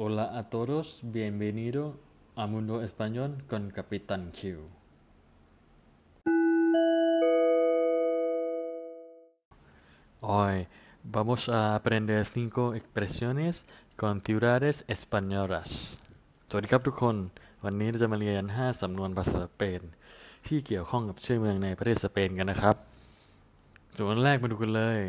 [0.00, 1.82] Hola a todos, bienvenido
[2.36, 4.68] a Mundo Español con Capitán Q.
[10.20, 10.66] Hoy
[11.02, 13.64] vamos a aprender cinco expresiones
[13.96, 15.68] con ciudades españolas
[16.50, 17.16] สวัสดีครับทุกคน
[17.64, 19.80] วันนี้เราจะมาเรียน 5 สำนวนภาษาสเปน
[20.46, 22.76] ที่เกี่ยวข้องกับชื่อเมืองในประเทศสเปนกันนะครับ
[23.96, 25.00] สำนวนแรกมาดูกันเลย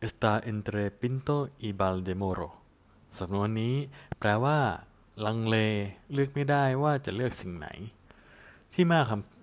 [0.00, 2.48] está entre Pinto y Valdemoro
[3.19, 3.75] สำนวนนี้
[4.19, 4.57] แปลว่า
[5.25, 5.57] ลังเล
[6.13, 7.67] เลือกไม่ได้ว่าจะเลือกสิ่งไหน
[8.73, 8.99] ที่มา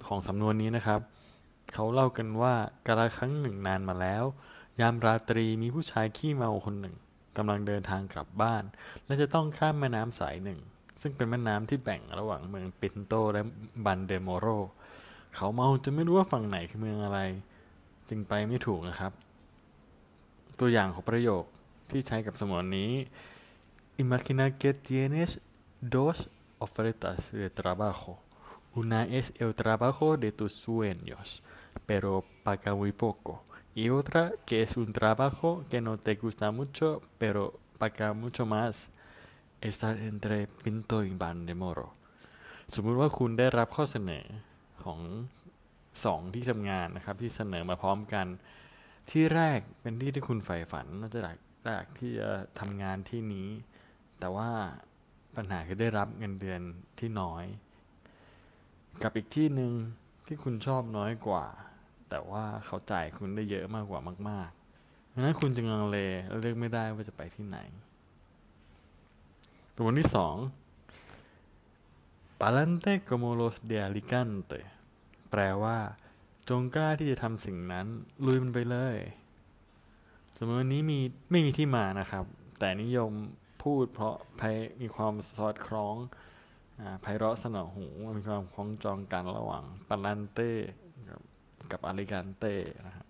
[0.06, 1.00] ของสำนวนนี้นะครับ
[1.74, 2.54] เขาเล่ากันว่า
[2.86, 4.24] กาลครั้งหนึ่งนานมาแล้ว
[4.80, 6.96] ยามราตรีมีผู้ชายขี้เมาคนหนึ่ง
[7.36, 8.62] กำลังเดินทางกลับบ้าน
[9.06, 10.60] และจะต้องข้ามแม่น้ำสายหนึ่ง
[11.02, 13.42] ซึ่งเป็นแม่น้ำที่แบ่งระหว่างเมืองปินโตและ
[13.84, 14.46] บันเดโมโร
[15.34, 17.20] เขาเมาจนไม่รู้ว่าฝั่งไหนคือเมืองอะไร
[18.08, 19.12] จึงไปไม่ถูกนะครับ
[20.60, 21.44] ตัวอย่างของประโยค
[21.90, 22.90] ที่ใช้กับสมวนนี้
[23.99, 25.39] Imagina que tienes
[25.81, 28.19] dos ofertas de trabajo.
[28.73, 31.43] Una es el trabajo de tus sueños,
[31.85, 33.43] pero paga muy poco.
[33.73, 38.89] Y otra que es un trabajo que no te gusta mucho, pero paga mucho más.
[39.61, 41.87] Está entre Pinto y Van de Moro.
[42.73, 44.25] สมมุติว่าคุณได้รับข้อเสนอ
[44.83, 44.99] ของ
[46.05, 48.27] สองที่ทำงานนะครับ ที่เสนอมาพร้อมกัน
[49.11, 51.19] ที่แรกเป็นที่ที่คุณใฝ่ฝันว่าจะ
[51.63, 53.49] อยากที่จะทำงานที่นี้
[54.20, 54.50] แต่ว่า
[55.36, 56.60] ปัญหาคือได้รับเงินเดือน
[56.98, 57.44] ที่น้อย
[59.02, 59.72] กับอีกที่หนึ่ง
[60.26, 61.44] ที่คุณชอบน้อยกว่า
[62.10, 65.98] แต่ว่าเขาจ่ายคุณได้เยอะมากกว่ามากๆดังนั้นคุณจึงลังเล
[66.28, 67.58] และเลือกไม่ได้ว่าจะไปที่ไหน
[69.76, 70.36] ตัวที่สอง
[72.40, 74.60] palante como los de Alicante
[75.30, 75.76] แปลว่า
[76.48, 77.86] จงกล้าที่จะทำสิ่งนั้น
[78.24, 78.96] ลุยมันไปเลย
[80.36, 80.98] สมมติวันนี้มี
[81.30, 82.24] ไม่มีที่มานะครับ
[82.58, 83.12] แต่นิยม
[83.62, 84.42] พูด เพราะไพ
[84.80, 85.96] มีความสอดคล้อง
[87.02, 87.86] ไพเราะสนอหู
[88.16, 90.50] มีความคล้องจองกันระหว่างปาลันเต้
[91.72, 92.54] กับอาริกันเต้
[92.86, 93.06] นะครับ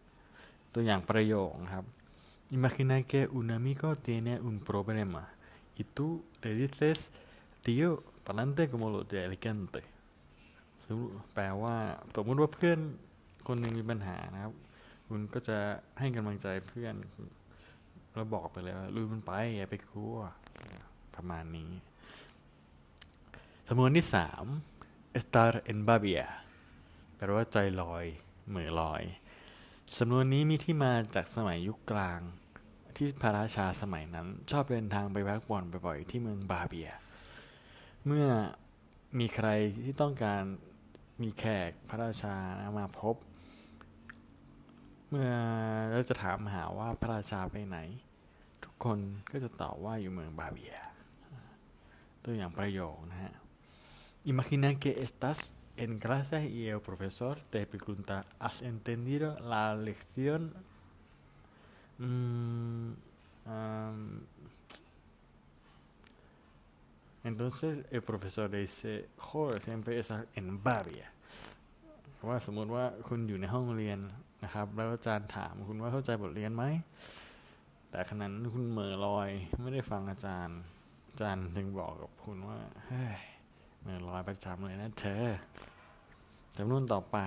[0.73, 1.87] ตัวอย่างประโยคนะครับ
[2.57, 5.23] Imagina que un amigo tiene un problema
[5.81, 6.99] y tú le dices
[7.65, 9.83] tío palante como lo de Alicante
[11.35, 11.77] แปลว่า
[12.15, 12.79] สมมติว่าเพื่อน
[13.47, 14.55] คนหนึ่งมีปัญหานะครับ
[15.09, 15.59] คุณก็จะ
[15.99, 16.95] ให้กำลังใจเพื่อน
[18.15, 20.19] แล้วบอกไปเลยว่าลุยมันไปอย่าไปกลัว
[21.15, 21.71] ประมาณนี้
[23.69, 24.45] สำนวนที่สาม
[25.19, 26.25] estar en babia
[27.17, 28.05] แปลว่าใจลอย
[28.49, 29.03] เหมือลอย
[29.99, 32.21] สำนวนนี้มีที่มาจากสมัยยุคกลาง
[32.97, 36.91] ที่พระราชาสมัยนั้น ชอบเดินทางไปพักผ่อนบ่อยๆที่เมืองบาเบีย
[38.07, 38.27] เมื่อ
[39.19, 39.49] มีใคร
[39.85, 40.43] ที่ต้องการ
[41.23, 42.37] มีแขกพระราชา
[42.79, 43.17] มาพบ
[45.13, 45.33] เมื่อ
[45.91, 47.79] เราจะถามหาว่าพระราชาไปไหน
[48.65, 48.99] ทุกคน
[49.31, 50.75] ก็จะตอบว่าอยู่เมืองบาเบีย
[52.25, 53.35] ตัวอย่างประโยคนะฮะ
[54.33, 55.39] Imagina que estás
[55.83, 60.43] en clase y el profesor te pregunta ¿Has entendido la lección?
[61.99, 62.89] Mm,
[63.55, 63.99] um,
[67.31, 71.09] entonces el profesor le dice joder siempre estás en Bavia
[72.29, 73.99] ว่าสมมติว่าคุณอยู่ในห้องเรียน
[74.43, 76.65] นะครับ แล้วอาจารย์ถามคุณว่าเข้าใจบทเรียนไหม
[77.91, 79.29] แต่ขณะนั้นคุณเหม่อลอย
[79.63, 80.59] ไม่ได้ฟังอาจารย์
[81.09, 83.15] อาจารย์จึงบอกกับคุณว่าเฮ้ย
[83.81, 85.25] เหม่อลอยประจำเลยนะเธอ
[86.57, 87.19] จำนวนต่อไป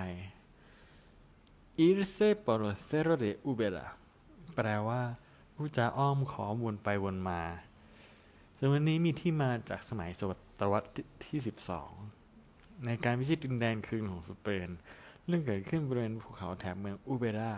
[1.86, 3.86] irse por el cerro de Ubera
[4.54, 5.00] แปลว่า
[5.54, 7.42] ผู้จะอ้อมขอวนไปวนมา
[8.58, 10.22] ซึ่งวันนี้มีที่มาจากสมัยศ
[10.60, 10.88] ตวรรษ
[11.26, 11.38] ที่
[12.12, 14.68] 12 ในการพิชิตดินแดนคืนของสเปน
[15.26, 17.52] เรื่องเกิดขึ้นบริเวณภูเขาแถบเมืองอูเบรา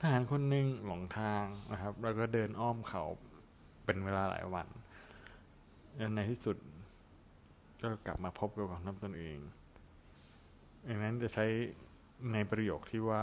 [0.00, 3.02] ทหารคนหนึ่งหลงทางนะครับ แล้วก็เดินอ้อมเขา
[3.84, 4.66] เป็นเวลาหลายวัน
[5.96, 6.56] แล้วในที่สุด
[7.82, 9.38] ก็กลับมาพบกับกองทัพตนเอง
[10.86, 11.46] ดังนั้นจะใช้
[12.32, 13.22] ในประโยคที่ว่า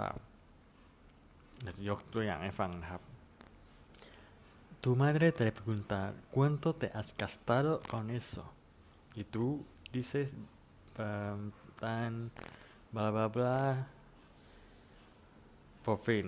[1.66, 3.04] จะยกตัวอย่างให้ฟังนะครับ
[4.84, 8.44] Tu madre te pregunta cuánto te has gastado con eso
[9.16, 10.36] y tú dices
[11.00, 12.32] um, tan
[12.94, 13.56] bla bla bla
[15.84, 16.28] por fin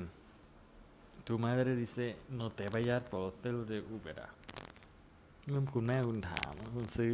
[1.26, 2.06] tu madre dice
[2.38, 4.20] no te vayas por el celo de Uber
[5.48, 7.14] เมื่อคุณแม่คุณถามคุณซื้อ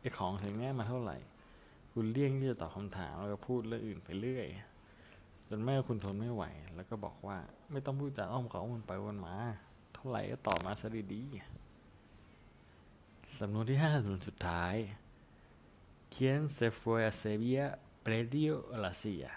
[0.00, 1.16] ไอ้ของสิ่งนี้มาเท่าไหร่
[1.92, 4.46] คุณเลี่ยงที่จะตอบคำถามแล้วก็พูดเรื่องอื่นไปเรื่อย
[5.48, 7.38] จนแม่คุณทนไม่ไหว แล้วก็บอกว่า
[7.70, 9.36] ไม่ต้องพูดจาอ้อมเขาวนไปวนมา
[9.94, 14.76] เท่าไหร่ก็ตอบมาซะดีๆสำนวนที่ห้าสำนวนสุดท้าย
[16.14, 17.68] Quien se fue a Sevilla
[18.04, 19.32] perdió la silla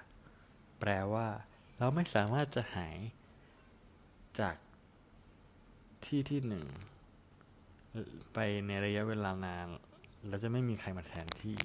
[0.79, 1.27] แปลว่า
[1.77, 2.97] เราไม่สามารถจะหาย
[4.39, 4.55] จาก
[6.05, 6.65] ที่ที่หนึ่ง
[8.33, 9.67] ไปในระยะเวลานาน
[10.27, 11.57] แล้วจะไม่มีใครมาแทนที่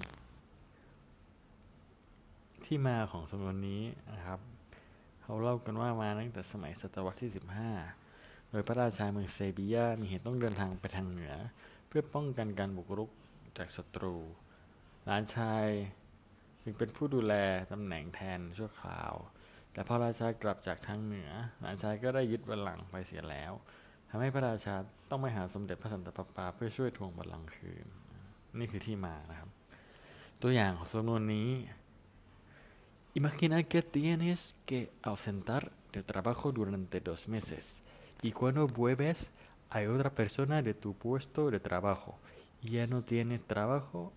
[2.64, 3.82] ที่มาของสำนวนนี้
[4.14, 4.41] นะครับ
[5.23, 7.31] เขาเล่ากันว่ามาตั้งแต่สมัยศตวรรษที่
[7.88, 11.35] 15 โดยพระราชาเมืองเซบียามีเหตุต้องเดินทางไปทางเหนือ
[11.88, 13.11] เพื่อป้องกันการบุกรุก
[13.58, 14.17] จากศัตรู
[15.05, 15.67] หลานชาย
[16.62, 17.34] จึงเป็นผู้ดูแล
[17.72, 19.12] ตำแหน่งแทนชั่วคราว
[19.72, 21.30] แต่พอราชากลับจากทางเหนือ
[21.60, 23.52] หลานชายก็ได้ยึดบัลลังก์ไปเสียแล้ว
[24.10, 24.74] ทำให้พระราชา
[25.10, 27.86] ต้องไปหาสมเด็จพระสันตะปาปาเพื่อช่วยทวงบัลลังก์คืน
[28.58, 29.50] นี่คือที่มานะครับ
[30.42, 31.50] ตัวอย่างของสำนวนนี้
[33.12, 37.82] Imagina que tienes que ausentar de trabajo durante dos meses
[38.22, 39.32] y cuando vuelves
[39.68, 42.20] hay otra persona de tu puesto de trabajo
[42.62, 44.12] y ya no tienes trabajo.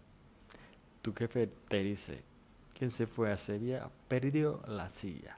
[1.01, 2.23] Tu jefe te dice,
[2.75, 3.79] quien se fue a Sevilla
[4.09, 4.47] perdió
[4.77, 5.33] la silla.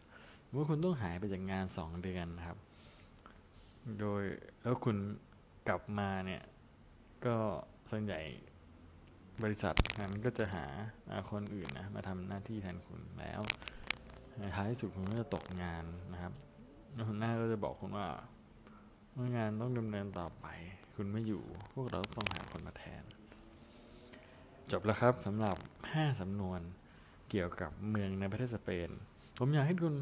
[0.52, 2.58] เมื่อคุณต้องหายไปจากงานสองเดือนนะครับ
[4.00, 4.24] โดย
[4.62, 4.98] แล้วคุณ
[5.68, 6.42] กลับมาเนี่ย
[7.26, 7.36] ก็
[7.92, 8.22] ส่วนใหญ่
[9.44, 10.66] บริษัทนั้นก็จะหา
[11.32, 13.42] คนอื่นนะมาทำหน้าที่แทนคุณแล้ว
[14.40, 15.84] ในท้ายที่สุดคุณก็จะตกงาน
[16.14, 16.34] นะครับ
[16.94, 18.08] แล้วหัวหน้าก็จะบอกคุณว่า
[19.14, 20.46] เมื่องานต้องดำเนินต่อไป
[20.96, 21.44] คุณไม่อยู่
[21.74, 23.04] พวกเราต้องหาคนมาแทน
[24.72, 25.58] จบแล้วครับสำหรับ
[25.90, 26.62] 5สำนวน
[27.36, 28.90] กี่ยวกับเมืองในประเทศสเปน
[29.40, 29.96] ผมอยากให้คุณ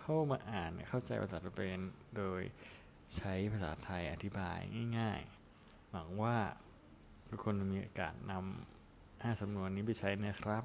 [0.00, 1.78] เข้ามาอ่านเข้าใจภาษาสเปน
[2.16, 2.40] โดย
[3.16, 4.58] ใช้ภาษาไทยอธิบาย
[4.98, 6.38] ง่ายๆ หวังว่า
[7.28, 10.64] ทุกคนมีโอกาสนำห้าสำนวนนี้ไปใช้นะครับ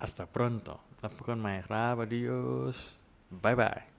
[0.00, 2.78] hasta pronto แล้วพบกันใหม่ครับ adios
[3.44, 3.93] bye bye